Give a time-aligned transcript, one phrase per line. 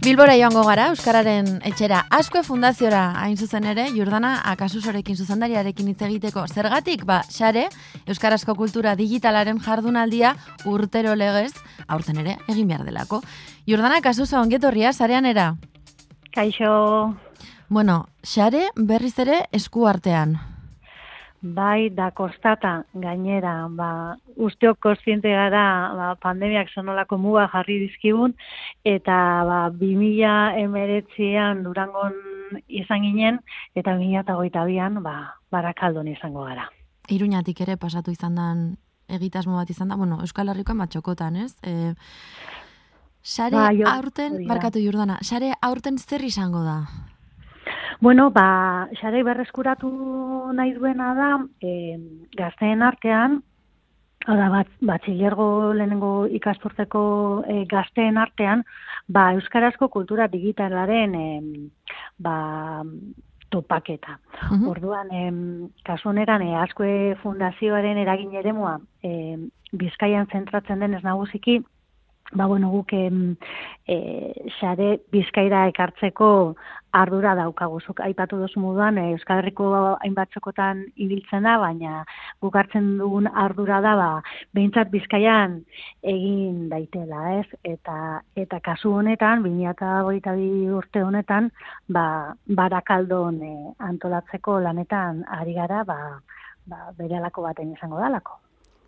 [0.00, 6.46] Bilbora joango gara, Euskararen etxera askoe fundaziora hain zuzen ere, Jordana akasusorekin zuzendariarekin hitz egiteko.
[6.48, 7.66] Zergatik, ba, xare,
[8.08, 10.30] Euskarazko kultura digitalaren jardunaldia
[10.64, 11.52] urtero legez,
[11.86, 13.20] aurten ere, egin behar delako.
[13.68, 15.50] Jordana akasuso, ongetorria, zarean era?
[16.32, 17.12] Kaixo.
[17.68, 20.38] Bueno, xare berriz ere esku artean.
[21.40, 25.62] Bai, da kostata gainera, ba, usteok kontziente gara
[25.96, 28.34] ba, pandemiak zonolako muga jarri dizkigun,
[28.84, 29.16] eta
[29.48, 32.12] ba, 2000 emeretzian durangon
[32.68, 33.40] izan ginen,
[33.74, 35.16] eta 2008an ba,
[35.50, 36.68] barakaldon izango gara.
[37.08, 38.76] Iruñatik ere pasatu izan den
[39.08, 41.54] egitasmo bat izan da, bueno, Euskal Herrikoan batxokotan, ez?
[41.64, 41.94] E,
[43.22, 46.82] sare ba, aurten, barkatu jurdana, sare aurten zer izango da?
[48.00, 49.90] Bueno, ba, xarei berreskuratu
[50.56, 51.98] nahi duena da, e,
[52.36, 53.42] gazteen artean,
[54.28, 57.02] Hala, bat, batxilergo lehenengo ikasturteko
[57.48, 58.64] e, gazteen artean,
[59.08, 61.28] ba, Euskarazko kultura digitalaren e,
[62.20, 62.34] ba,
[63.48, 64.18] topaketa.
[64.68, 65.24] Orduan, e,
[65.88, 69.38] kasuneran, e, askoe fundazioaren eragin ere mua, e,
[69.72, 71.62] bizkaian zentratzen denez nagusiki,
[72.32, 73.08] ba, bueno, guk e,
[74.58, 76.54] xare bizkaira ekartzeko
[76.94, 78.00] ardura daukaguzuk.
[78.04, 79.70] Aipatu dozu moduan, e, Euskal Herriko
[80.02, 82.04] hainbatzokotan ibiltzen da, baina
[82.42, 84.10] guk hartzen dugun ardura da, ba,
[84.54, 85.60] behintzat bizkaian
[86.02, 87.46] egin daitela, ez?
[87.64, 91.50] Eta, eta kasu honetan, 2008 urte honetan,
[91.88, 93.54] ba, barakaldon e,
[93.90, 95.98] antolatzeko lanetan ari gara, ba,
[96.66, 98.38] ba, bere alako baten izango dalako.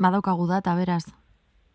[0.02, 1.04] Badaukagu data, beraz,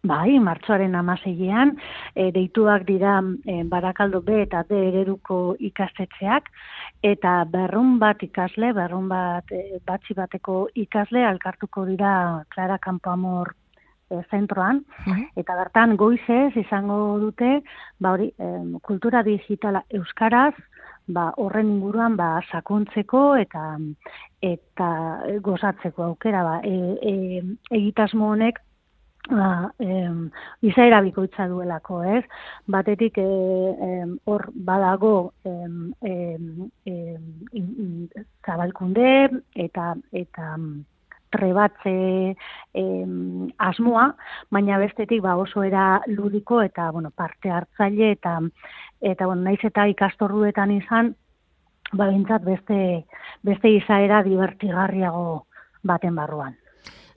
[0.08, 1.74] Bai, martxoaren amaseian,
[2.16, 6.48] e, deituak dira e, barakaldo B eta D ereduko ikastetxeak,
[7.12, 12.12] eta berrun bat ikasle, berrun bat e, batzi bateko ikasle, alkartuko dira
[12.54, 13.52] Clara Campoamor
[14.12, 14.84] e, zentroan,
[15.36, 17.58] eta bertan goizez izango dute,
[18.00, 18.54] ba hori, e,
[18.88, 20.54] kultura digitala euskaraz,
[21.08, 23.78] ba horren inguruan ba sakontzeko eta
[24.44, 24.88] eta
[25.44, 26.74] gozatzeko aukera ba e,
[27.12, 27.14] e,
[27.80, 28.60] egitasmo honek
[29.30, 30.30] ba, em,
[30.62, 32.24] izaera bikoitza duelako, ez?
[32.68, 38.08] Batetik eh, hor badago em, em, em,
[38.46, 40.56] zabalkunde eta eta
[41.30, 42.36] trebatze
[42.74, 44.14] em, asmoa,
[44.52, 48.40] baina bestetik ba oso era ludiko eta bueno, parte hartzaile eta
[49.02, 51.16] eta bueno, naiz eta ikastorruetan izan
[51.94, 52.08] ba
[52.40, 53.06] beste
[53.44, 55.48] beste izaera divertigarriago
[55.84, 56.56] baten barruan.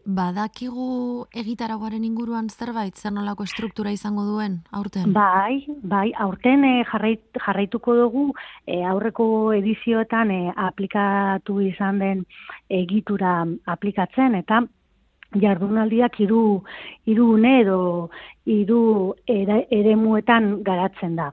[0.04, 5.12] Badakigu egitaragoaren inguruan zerbait, zer nolako estruktura izango duen, aurten?
[5.12, 8.24] Bai, bai, aurten e, jarrait, jarraituko dugu
[8.66, 12.24] e, aurreko edizioetan e, aplikatu izan den
[12.80, 14.62] egitura aplikatzen, eta
[15.38, 16.62] jardunaldiak hiru
[17.06, 18.10] hiru edo
[18.46, 21.30] hiru ere, muetan garatzen da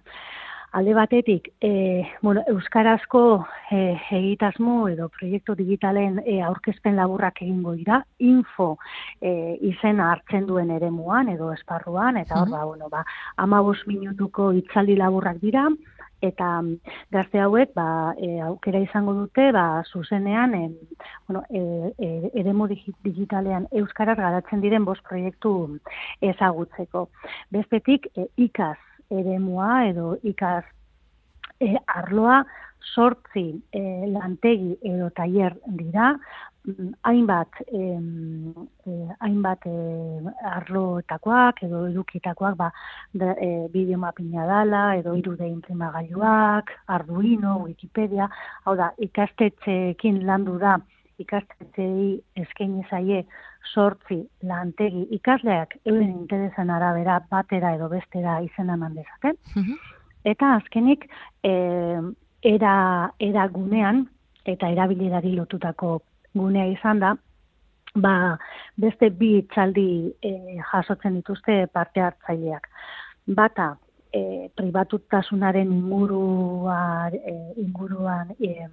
[0.77, 8.03] alde batetik, e, bueno, Euskarazko e, egitasmo edo proiektu digitalen e, aurkezpen laburrak egingo dira,
[8.21, 8.75] info
[9.19, 13.01] e, izena hartzen duen eremuan edo esparruan, eta hor, ba, bueno, ba,
[13.41, 15.65] amabos minutuko itzaldi laburrak dira,
[16.21, 16.49] eta
[17.13, 20.63] gazte hauek ba, e, aukera izango dute ba, zuzenean e,
[21.27, 22.11] bueno, e, e,
[22.44, 25.55] eremu digitalean euskaraz garatzen diren bost proiektu
[26.21, 27.07] ezagutzeko.
[27.53, 28.77] Bestetik e, ikaz
[29.09, 30.66] eremua edo ikas
[31.59, 32.44] e, arloa
[32.94, 33.81] sortzi e,
[34.12, 36.13] lantegi edo tailer dira,
[36.68, 37.81] mm, hainbat e,
[39.23, 39.78] hainbat e,
[40.51, 42.72] arloetakoak edo edukitakoak ba,
[43.13, 48.29] da, e, mapina dala edo irude imprimagailuak, Arduino, Wikipedia,
[48.66, 50.78] hau da, ikastetxeekin landu da
[51.19, 53.24] ikastetxei eskaini zaie
[53.73, 59.38] sortzi lantegi ikasleak euren interesan arabera batera edo bestera izena eman dezaten.
[59.55, 59.78] Mhm.
[60.25, 61.07] Eta azkenik
[61.44, 61.53] e,
[62.44, 62.75] era,
[63.19, 64.07] era gunean
[64.45, 66.01] eta erabilidari lotutako
[66.35, 67.16] gunea izan da,
[67.95, 68.38] ba,
[68.77, 69.89] beste bi txaldi
[70.22, 70.31] e,
[70.72, 72.67] jasotzen dituzte parte hartzaileak.
[73.27, 73.75] Bata,
[74.13, 78.68] e, pribatutasunaren inguruan, e, inguruan e,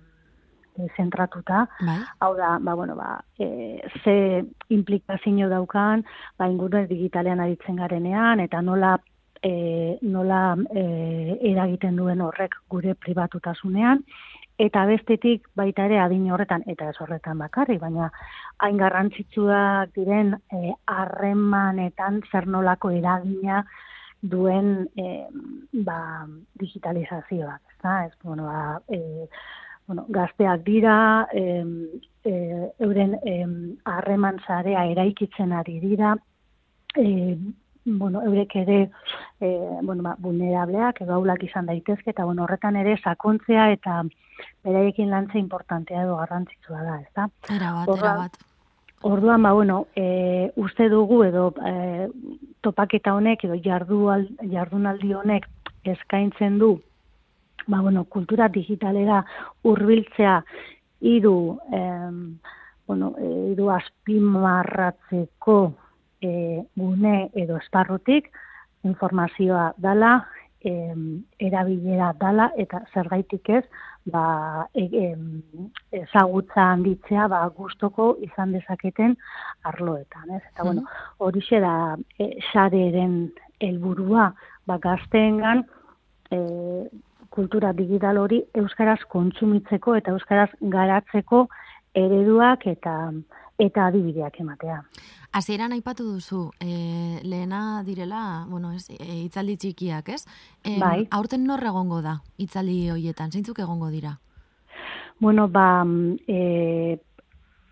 [0.97, 1.65] zentratuta.
[1.81, 1.99] Bai.
[2.21, 6.05] Hau da, ba, bueno, ba, e, ze implikazio daukan,
[6.39, 8.97] ba, ingurune digitalean aritzen garenean, eta nola
[9.43, 14.03] e, nola e, eragiten duen horrek gure pribatutasunean,
[14.59, 18.11] eta bestetik baita ere adin horretan, eta ez horretan bakarri, baina
[18.63, 23.65] hain garrantzitsuak diren e, harremanetan zer nolako eragina
[24.23, 25.27] duen e,
[25.85, 26.27] ba,
[26.61, 27.61] digitalizazioak.
[27.85, 29.29] Ez, bueno, ba, e,
[29.87, 31.89] bueno, gazteak dira, em,
[32.25, 33.19] euren
[33.85, 36.15] harreman zarea eraikitzen ari dira,
[36.97, 37.37] e,
[37.85, 38.91] bueno, eurek ere
[39.41, 39.49] e,
[39.83, 44.01] bueno, ba, vulnerableak edo aulak izan daitezke, eta bueno, horretan ere sakontzea eta
[44.65, 47.29] beraiekin lantza importantea edo garrantzitsua da, ez da?
[47.55, 48.41] Erabat, erabat.
[49.05, 52.09] Orduan, ba, bueno, e, uste dugu edo e,
[52.65, 55.49] topaketa honek edo jardual, jardunaldi honek
[55.85, 56.79] eskaintzen du
[57.67, 59.25] ba, bueno, kultura digitalera
[59.63, 60.43] hurbiltzea
[61.01, 62.39] hiru em,
[62.87, 65.59] bueno, hiru azpimarratzeko
[66.21, 68.31] e, gune edo esparrutik
[68.85, 70.27] informazioa dala,
[70.65, 73.65] em, erabilera dala eta zergaitik ez,
[74.05, 75.15] ba, e,
[76.01, 79.17] ezagutza handitzea ba, gustoko izan dezaketen
[79.65, 80.37] arloetan.
[80.37, 80.43] Ez?
[80.53, 80.85] Eta, bueno,
[81.19, 84.33] hori da e, xareren helburua
[84.67, 85.65] ba, gazteengan
[86.31, 86.39] e,
[87.35, 91.49] kultura digital hori euskaraz kontsumitzeko eta euskaraz garatzeko
[91.95, 92.95] ereduak eta
[93.59, 94.81] eta adibideak ematea.
[95.35, 100.25] Hasieran aipatu duzu, e, lehena direla, bueno, ez, e, itzaldi txikiak, ez?
[100.65, 101.07] E, bai.
[101.15, 104.17] Aurten nor egongo da itzaldi hoietan, zeintzuk egongo dira?
[105.23, 105.85] Bueno, ba,
[106.27, 106.99] e,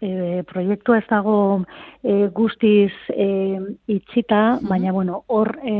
[0.00, 0.10] e,
[0.50, 1.36] proiektu ez dago
[2.02, 3.30] e, guztiz e,
[3.98, 5.56] itxita, baina, bueno, hor...
[5.62, 5.78] E,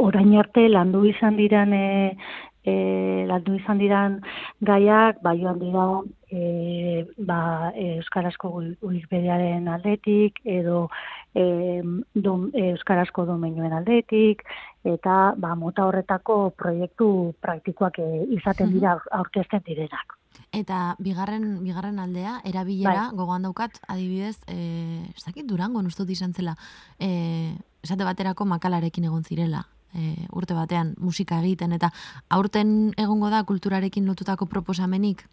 [0.00, 2.16] orain arte landu izan diran e,
[2.64, 4.18] e, landu izan diran
[4.60, 5.86] gaiak, ba, joan dira
[6.30, 8.52] e, ba, Euskarazko
[8.82, 10.88] Wikipediaren aldetik, edo
[11.34, 11.80] e,
[12.14, 14.44] dom, Euskarazko domenioen aldetik,
[14.84, 18.08] eta ba, mota horretako proiektu praktikoak e,
[18.38, 20.16] izaten dira aurkezten direnak.
[20.54, 23.16] Eta bigarren bigarren aldea erabilera bai.
[23.18, 26.56] gogoan daukat adibidez eh ez Durango nustut izan zela
[26.98, 31.90] eh esate baterako makalarekin egon zirela e, urte batean musika egiten eta
[32.28, 35.26] aurten egongo da kulturarekin lotutako proposamenik?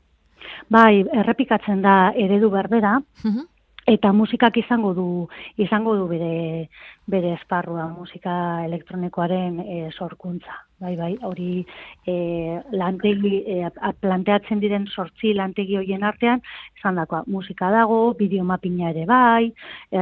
[0.70, 2.98] Bai, errepikatzen da eredu berbera,
[3.88, 5.08] eta musikak izango du
[5.64, 6.68] izango du bere
[7.08, 8.34] bere esparrua musika
[8.66, 11.64] elektronikoaren e, sorkuntza bai bai hori
[12.06, 12.16] e,
[12.82, 13.70] lantegi e,
[14.02, 16.44] planteatzen diren sortzi lantegi hoien artean
[16.80, 19.54] esandakoa musika dago bideomapina ere bai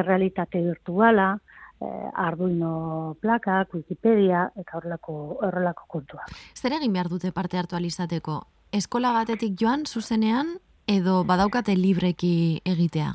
[0.02, 1.36] errealitate virtuala
[1.82, 6.24] Arduino plaka, Wikipedia, eta horrelako, horrelako kontua.
[6.56, 8.42] Zer egin behar dute parte hartu alizateko?
[8.72, 10.56] Eskola batetik joan, zuzenean,
[10.88, 13.14] edo badaukate libreki egitea?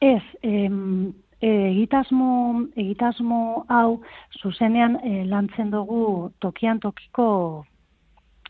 [0.00, 4.00] Ez, em, egitasmo, egitasmo hau
[4.40, 7.64] zuzenean e, lantzen dugu tokian tokiko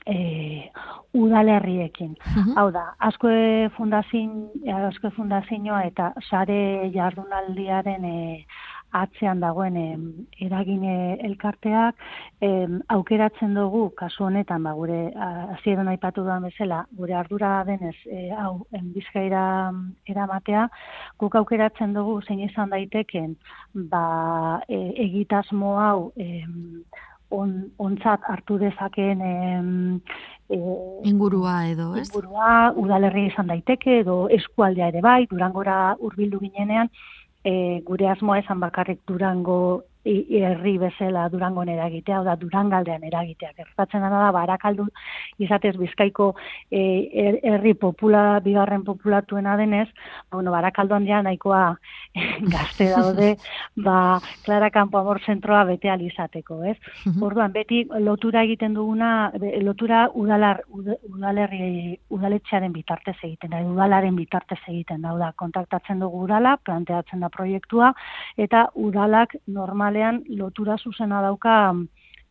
[0.07, 0.71] e,
[1.17, 2.15] udalerriekin.
[2.57, 3.29] Hau da, asko
[3.77, 4.49] fundazin,
[4.91, 8.47] asko fundazioa eta sare jardunaldiaren e,
[9.03, 9.77] atzean dagoen
[10.47, 10.95] eragine
[11.29, 12.05] elkarteak
[12.97, 18.67] aukeratzen dugu kasu honetan ba gure hasieran aipatu da bezala gure ardura denez e, hau
[18.95, 19.73] Bizkaira
[20.07, 20.69] eramatea
[21.19, 23.37] guk aukeratzen dugu zein izan daiteken
[23.93, 24.79] ba e,
[25.09, 26.13] egitasmo hau
[27.31, 29.71] on, ontzat hartu dezakeen em,
[30.49, 30.59] e,
[31.09, 32.07] ingurua edo, ez?
[32.09, 36.91] Ingurua, udalerri izan daiteke edo eskualdea ere bai, durangora hurbildu ginenean,
[37.47, 39.59] e, gure asmoa esan bakarrik Durango
[40.07, 43.53] herri bezala Durangon eragitea, da Durangaldean eragitea.
[43.57, 44.87] Gertatzen dena da, barakaldu
[45.43, 46.33] izatez bizkaiko
[46.71, 46.81] e,
[47.25, 49.89] er, herri popula, bigarren populatuena denez,
[50.33, 51.63] bueno, barakaldu handia nahikoa
[52.55, 53.33] gazte daude,
[53.77, 56.77] ba, Clara Campo Amor zentroa bete alizateko, ez?
[57.21, 59.33] Orduan, beti lotura egiten duguna,
[59.63, 66.57] lotura udalar, udalerri, udaletxearen bitartez egiten da, udalaren bitartez egiten da, da, kontaktatzen dugu udala,
[66.65, 67.93] planteatzen da proiektua,
[68.37, 71.75] eta udalak normal normalean lotura zuzena dauka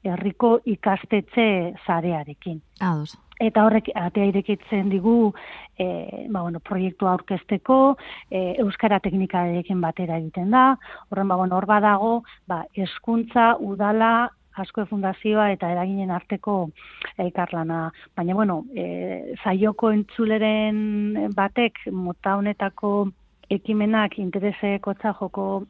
[0.06, 2.62] herriko ikastetxe zarearekin.
[2.80, 3.18] Ados.
[3.42, 5.34] Eta horrek atea irekitzen digu
[5.78, 7.98] e, ba, bueno, proiektua aurkezteko,
[8.32, 10.78] e, euskara teknikarekin batera egiten da,
[11.10, 16.70] horren ba, bueno, hor badago, ba, eskuntza, udala, asko fundazioa eta eraginen arteko
[17.18, 17.90] elkarlana.
[18.16, 23.10] Baina, bueno, e, zaioko entzuleren batek mota honetako
[23.50, 25.66] ekimenak intereseko joko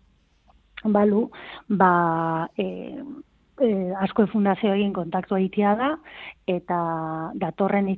[0.93, 1.29] balu,
[1.69, 2.65] ba, e,
[3.61, 3.69] e,
[4.01, 5.91] asko fundazio egin kontaktu egitea da,
[6.47, 6.79] eta
[7.41, 7.97] datorren e,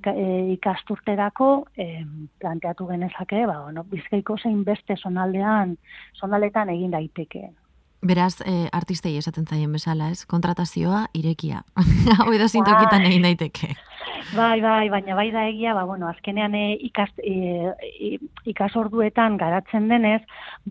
[0.55, 1.87] ikasturterako e,
[2.39, 5.77] planteatu genezake, ba, bueno, bizkaiko zein beste zonaldean,
[6.19, 7.49] zonaldetan egin daiteke.
[8.07, 10.25] Beraz, e, artistei esaten zaien bezala, ez?
[10.29, 11.63] Kontratazioa irekia.
[12.19, 13.73] Hau edo zintokitan egin daiteke.
[14.35, 18.17] Bai, bai, baina bai da egia, ba, bueno, azkenean e, ikas, e,
[18.49, 20.21] ikasorduetan garatzen denez,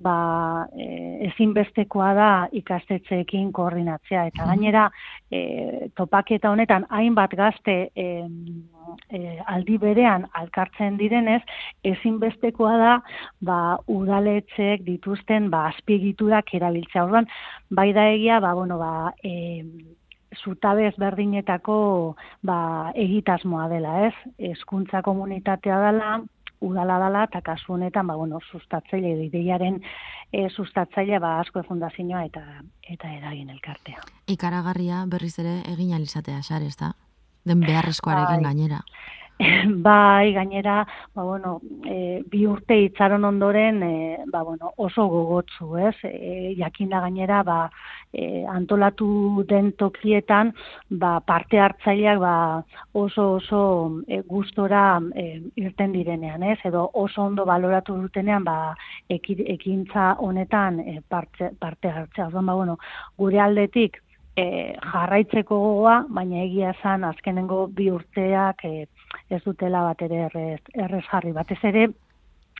[0.03, 0.87] ba, e,
[1.29, 4.27] ezinbestekoa da ikastetzeekin koordinatzea.
[4.33, 4.87] Eta gainera,
[5.31, 8.07] e, topaketa honetan, hainbat gazte e,
[9.11, 11.43] e, aldi berean alkartzen direnez,
[11.95, 12.97] ezinbestekoa da
[13.41, 17.07] ba, udaletxek dituzten ba, azpiegiturak erabiltzea.
[17.07, 17.31] Orduan,
[17.71, 19.63] bai da egia, ba, bueno, ba, e,
[20.45, 21.77] zutabe ezberdinetako
[22.47, 24.15] ba, egitasmoa dela, ez?
[24.39, 26.21] Hezkuntza komunitatea dela,
[26.61, 29.81] udala dela, eta kasu honetan, ba, bueno, sustatzaile, ideiaren
[30.33, 32.45] e, sustatzaile, ba, asko fundazioa eta
[32.89, 34.03] eta eragin elkartea.
[34.33, 36.93] Ikaragarria berriz ere egin alizatea, xare, ez da?
[37.47, 38.51] Den beharrezkoarekin bai.
[38.51, 38.81] gainera.
[39.85, 45.97] bai, gainera, ba, bueno, e, bi urte itzaron ondoren, e, ba, bueno, oso gogotzu, ez?
[46.09, 47.59] E, jakinda gainera, ba,
[48.13, 50.55] e, antolatu den tokietan,
[50.89, 53.61] ba, parte hartzaileak ba, oso oso
[54.09, 56.59] e, gustora e, irten direnean, ez?
[56.65, 58.73] Edo oso ondo baloratu dutenean, ba,
[59.09, 62.31] ekintza honetan e, parte, parte hartzea.
[62.31, 62.79] ba, bueno,
[63.19, 64.01] gure aldetik,
[64.37, 68.87] e, jarraitzeko gogoa, baina egia esan azkenengo bi urteak e,
[69.31, 71.33] ez dutela bat ere errez, errez jarri.
[71.37, 71.89] Batez ere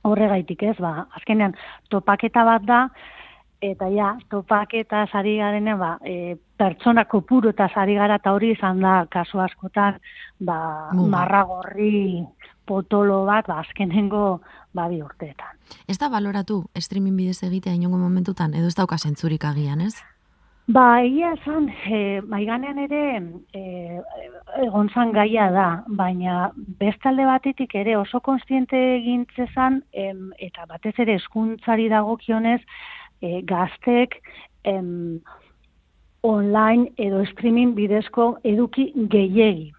[0.07, 1.55] horregaitik ez, ba, azkenean
[1.93, 2.81] topaketa bat da,
[3.65, 8.81] eta ja, topaketa sari garenean, ba, e, pertsona kopuru eta sari gara eta hori izan
[8.81, 9.99] da kasu askotan
[10.41, 10.59] ba,
[10.97, 12.25] marragorri
[12.67, 14.41] potolo bat, ba, azkenengo
[14.75, 15.57] ba, bi urteetan.
[15.89, 19.97] Ez da baloratu streaming bidez egitea inongo momentutan, edo ez dauka zentzurik agian, ez?
[20.67, 23.03] Ba, egia esan, e, maiganean ere
[23.55, 24.01] e,
[24.65, 25.67] egon zan gaia da,
[26.01, 26.49] baina
[26.81, 32.59] bestalde batetik ere oso konstiente egintzezan, em, eta batez ere eskuntzari dagokionez,
[33.23, 34.19] e, gaztek
[34.67, 35.21] em,
[36.27, 39.71] online edo streaming bidezko eduki gehiegi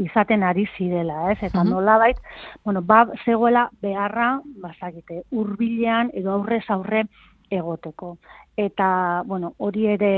[0.00, 1.38] izaten ari zirela, ez?
[1.44, 2.18] Eta nola bait,
[2.64, 7.04] bueno, ba, zegoela beharra, bazakite, urbilean edo aurrez aurre
[7.50, 8.16] egoteko
[8.56, 10.14] eta bueno, hori ere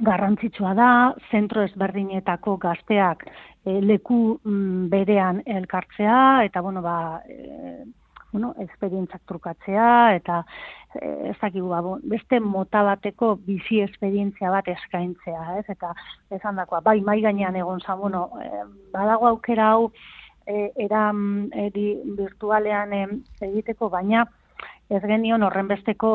[0.00, 0.90] garrantzitsua da,
[1.30, 3.24] zentro ezberdinetako gazteak
[3.64, 7.84] e, leku mm, berean elkartzea, eta bueno, ba, e,
[8.32, 10.40] bueno, esperientzak trukatzea, eta
[10.94, 11.82] e, ez dakigu, ba,
[12.14, 15.66] beste mota bateko bizi esperientzia bat eskaintzea, ez?
[15.74, 15.92] Eta
[16.38, 19.90] esan dakoa, bai, mai gainean egon zan, bueno, e, badago aukera hau,
[20.46, 21.68] e, eran e,
[22.16, 23.06] virtualean e,
[23.50, 24.24] egiteko, baina,
[24.90, 26.10] ez genion horrenbesteko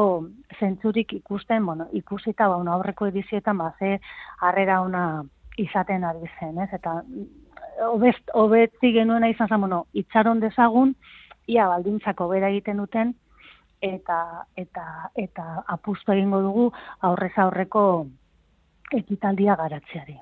[0.60, 4.00] zentzurik ikusten, bueno, ikusita ba, aurreko edizietan ba, ze
[4.42, 5.24] harrera ona
[5.58, 6.70] izaten ari zen, ez?
[6.76, 6.98] Eta
[7.88, 10.96] obest, obetzi genuena izan zen, bueno, itxaron dezagun,
[11.48, 13.16] ia baldintzako bera egiten duten,
[13.82, 14.20] eta,
[14.58, 17.86] eta, eta apustu egingo dugu aurrez aurreko
[18.92, 20.20] ekitaldia garatzeari.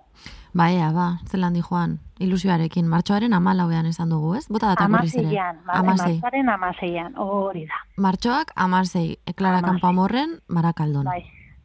[0.54, 4.46] Ba, ea, ba, zelan di joan, ilusioarekin, martxoaren amalauean esan dugu, ez?
[4.54, 5.34] Bota data berriz ere.
[5.66, 7.80] Martxoaren amaseian, hori da.
[7.98, 11.10] Martxoak amasei, eklara kanpamorren, marakaldon.
[11.10, 11.24] Bai,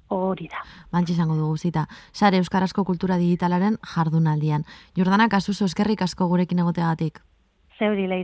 [0.08, 0.64] hori da.
[0.90, 1.84] Bantxe izango dugu, zita.
[2.12, 4.64] Sare Euskarazko Kultura Digitalaren jardunaldian.
[4.96, 7.20] Jordana, kasuzo eskerrik asko gurekin egoteagatik.
[7.78, 8.16] Zeuri leire.